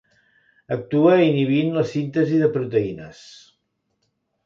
Actua 0.75 1.19
inhibint 1.27 1.71
la 1.77 1.85
síntesi 1.91 2.43
de 2.47 2.51
proteïnes. 2.59 3.25